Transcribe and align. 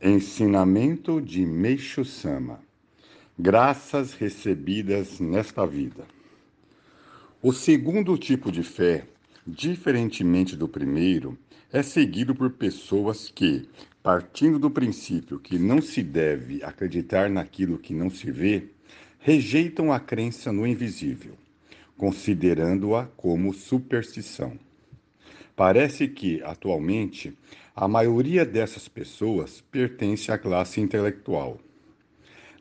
Ensinamento 0.00 1.20
de 1.20 1.44
Meixo 1.44 2.04
Sama 2.04 2.60
Graças 3.36 4.14
recebidas 4.14 5.18
nesta 5.18 5.66
vida. 5.66 6.06
O 7.42 7.52
segundo 7.52 8.16
tipo 8.16 8.52
de 8.52 8.62
fé, 8.62 9.08
diferentemente 9.44 10.54
do 10.54 10.68
primeiro, 10.68 11.36
é 11.72 11.82
seguido 11.82 12.32
por 12.32 12.50
pessoas 12.50 13.28
que, 13.28 13.68
partindo 14.00 14.56
do 14.56 14.70
princípio 14.70 15.40
que 15.40 15.58
não 15.58 15.82
se 15.82 16.04
deve 16.04 16.62
acreditar 16.62 17.28
naquilo 17.28 17.76
que 17.76 17.92
não 17.92 18.08
se 18.08 18.30
vê, 18.30 18.68
rejeitam 19.18 19.92
a 19.92 19.98
crença 19.98 20.52
no 20.52 20.64
invisível, 20.64 21.34
considerando-a 21.96 23.06
como 23.16 23.52
superstição. 23.52 24.56
Parece 25.58 26.06
que, 26.06 26.40
atualmente, 26.44 27.36
a 27.74 27.88
maioria 27.88 28.46
dessas 28.46 28.86
pessoas 28.86 29.60
pertence 29.72 30.30
à 30.30 30.38
classe 30.38 30.80
intelectual. 30.80 31.58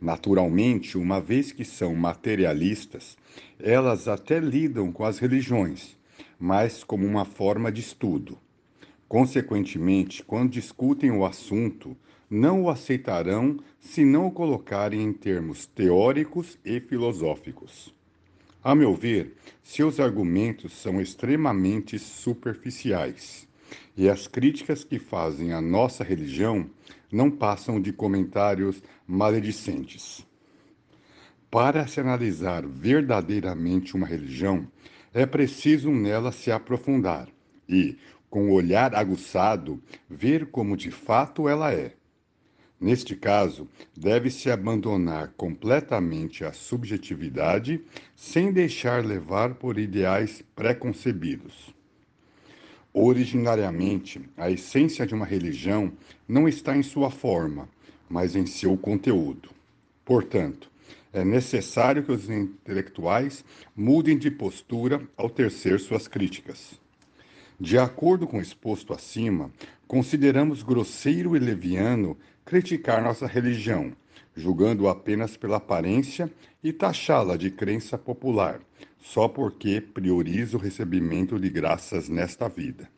Naturalmente, 0.00 0.96
uma 0.96 1.20
vez 1.20 1.52
que 1.52 1.62
são 1.62 1.94
materialistas, 1.94 3.14
elas 3.60 4.08
até 4.08 4.40
lidam 4.40 4.90
com 4.90 5.04
as 5.04 5.18
religiões, 5.18 5.94
mas 6.40 6.82
como 6.82 7.06
uma 7.06 7.26
forma 7.26 7.70
de 7.70 7.82
estudo. 7.82 8.38
Consequentemente, 9.06 10.24
quando 10.24 10.52
discutem 10.52 11.10
o 11.10 11.26
assunto, 11.26 11.94
não 12.30 12.62
o 12.62 12.70
aceitarão 12.70 13.58
se 13.78 14.06
não 14.06 14.28
o 14.28 14.32
colocarem 14.32 15.02
em 15.02 15.12
termos 15.12 15.66
teóricos 15.66 16.58
e 16.64 16.80
filosóficos. 16.80 17.94
A 18.66 18.74
meu 18.74 18.96
ver, 18.96 19.36
seus 19.62 20.00
argumentos 20.00 20.72
são 20.72 21.00
extremamente 21.00 22.00
superficiais 22.00 23.46
e 23.96 24.08
as 24.08 24.26
críticas 24.26 24.82
que 24.82 24.98
fazem 24.98 25.52
à 25.52 25.60
nossa 25.60 26.02
religião 26.02 26.68
não 27.12 27.30
passam 27.30 27.80
de 27.80 27.92
comentários 27.92 28.82
maledicentes. 29.06 30.26
Para 31.48 31.86
se 31.86 32.00
analisar 32.00 32.66
verdadeiramente 32.66 33.94
uma 33.94 34.04
religião, 34.04 34.66
é 35.14 35.24
preciso 35.24 35.92
nela 35.92 36.32
se 36.32 36.50
aprofundar 36.50 37.28
e, 37.68 37.96
com 38.28 38.50
o 38.50 38.52
olhar 38.52 38.96
aguçado, 38.96 39.80
ver 40.10 40.46
como 40.46 40.76
de 40.76 40.90
fato 40.90 41.48
ela 41.48 41.72
é. 41.72 41.94
Neste 42.78 43.16
caso, 43.16 43.66
deve-se 43.96 44.50
abandonar 44.50 45.32
completamente 45.36 46.44
a 46.44 46.52
subjetividade 46.52 47.80
sem 48.14 48.52
deixar 48.52 49.04
levar 49.04 49.54
por 49.54 49.78
ideais 49.78 50.44
preconcebidos. 50.54 51.74
Originariamente, 52.92 54.20
a 54.36 54.50
essência 54.50 55.06
de 55.06 55.14
uma 55.14 55.24
religião 55.24 55.92
não 56.28 56.46
está 56.46 56.76
em 56.76 56.82
sua 56.82 57.10
forma, 57.10 57.68
mas 58.08 58.36
em 58.36 58.44
seu 58.46 58.76
conteúdo. 58.76 59.50
Portanto, 60.04 60.70
é 61.12 61.24
necessário 61.24 62.02
que 62.02 62.12
os 62.12 62.28
intelectuais 62.28 63.42
mudem 63.74 64.18
de 64.18 64.30
postura 64.30 65.00
ao 65.16 65.30
tecer 65.30 65.80
suas 65.80 66.06
críticas. 66.06 66.78
De 67.58 67.78
acordo 67.78 68.26
com 68.26 68.36
o 68.36 68.42
exposto 68.42 68.92
acima, 68.92 69.50
consideramos 69.86 70.62
grosseiro 70.62 71.36
e 71.36 71.38
leviano 71.38 72.16
criticar 72.44 73.02
nossa 73.02 73.26
religião, 73.26 73.92
julgando 74.34 74.88
apenas 74.88 75.36
pela 75.36 75.56
aparência 75.56 76.30
e 76.62 76.72
taxá-la 76.72 77.36
de 77.36 77.50
crença 77.50 77.96
popular, 77.96 78.60
só 79.00 79.28
porque 79.28 79.80
prioriza 79.80 80.56
o 80.56 80.60
recebimento 80.60 81.38
de 81.38 81.48
graças 81.48 82.08
nesta 82.08 82.48
vida. 82.48 82.88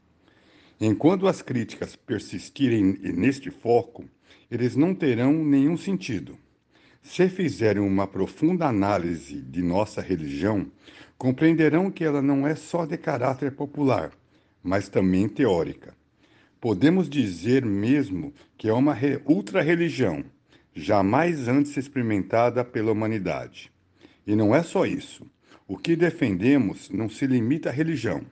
Enquanto 0.80 1.26
as 1.26 1.42
críticas 1.42 1.96
persistirem 1.96 2.98
neste 3.02 3.50
foco, 3.50 4.04
eles 4.50 4.76
não 4.76 4.94
terão 4.94 5.32
nenhum 5.44 5.76
sentido. 5.76 6.38
Se 7.02 7.28
fizerem 7.28 7.82
uma 7.82 8.06
profunda 8.06 8.66
análise 8.66 9.40
de 9.40 9.62
nossa 9.62 10.00
religião, 10.00 10.70
compreenderão 11.16 11.90
que 11.90 12.04
ela 12.04 12.22
não 12.22 12.46
é 12.46 12.54
só 12.54 12.86
de 12.86 12.96
caráter 12.96 13.52
popular, 13.52 14.12
mas 14.62 14.88
também 14.88 15.28
teórica. 15.28 15.97
Podemos 16.60 17.08
dizer 17.08 17.64
mesmo 17.64 18.34
que 18.56 18.68
é 18.68 18.72
uma 18.72 18.96
ultra-religião, 19.24 20.24
jamais 20.74 21.46
antes 21.46 21.76
experimentada 21.76 22.64
pela 22.64 22.90
humanidade. 22.90 23.70
E 24.26 24.34
não 24.34 24.52
é 24.52 24.64
só 24.64 24.84
isso. 24.84 25.24
O 25.68 25.78
que 25.78 25.94
defendemos 25.94 26.90
não 26.90 27.08
se 27.08 27.28
limita 27.28 27.68
à 27.68 27.72
religião. 27.72 28.22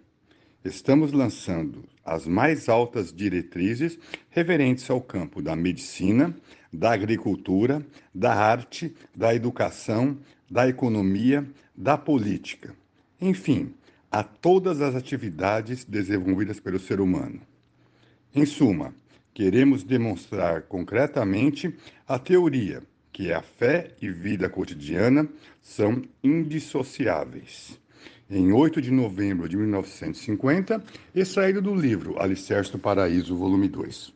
Estamos 0.64 1.12
lançando 1.12 1.84
as 2.04 2.26
mais 2.26 2.68
altas 2.68 3.12
diretrizes 3.12 3.96
referentes 4.30 4.90
ao 4.90 5.00
campo 5.00 5.40
da 5.40 5.54
medicina, 5.54 6.34
da 6.72 6.92
agricultura, 6.92 7.86
da 8.12 8.34
arte, 8.34 8.92
da 9.14 9.32
educação, 9.36 10.18
da 10.50 10.68
economia, 10.68 11.46
da 11.76 11.96
política. 11.96 12.74
Enfim, 13.20 13.72
a 14.10 14.24
todas 14.24 14.80
as 14.80 14.96
atividades 14.96 15.84
desenvolvidas 15.84 16.58
pelo 16.58 16.80
ser 16.80 17.00
humano. 17.00 17.40
Em 18.38 18.44
suma, 18.44 18.94
queremos 19.32 19.82
demonstrar 19.82 20.64
concretamente 20.64 21.74
a 22.06 22.18
teoria 22.18 22.82
que 23.10 23.32
a 23.32 23.40
fé 23.40 23.92
e 23.98 24.10
vida 24.10 24.46
cotidiana 24.46 25.26
são 25.62 26.02
indissociáveis. 26.22 27.80
Em 28.28 28.52
8 28.52 28.82
de 28.82 28.90
novembro 28.90 29.48
de 29.48 29.56
1950, 29.56 30.84
extraído 31.14 31.62
do 31.62 31.74
livro 31.74 32.20
Alicerce 32.20 32.70
do 32.70 32.78
Paraíso, 32.78 33.34
volume 33.34 33.68
2. 33.68 34.15